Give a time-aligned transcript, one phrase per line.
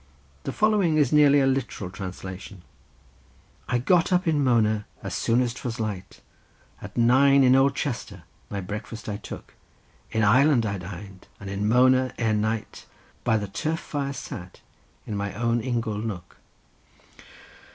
[0.45, 2.63] The following is nearly a literal translation:—
[3.69, 6.21] "I got up in Mona as soon as 'twas light,
[6.81, 9.53] At nine in old Chester my breakfast I took;
[10.09, 12.87] In Ireland I dined, and in Mona, ere night,
[13.23, 14.61] By the turf fire sat,
[15.05, 16.37] in my own ingle nook."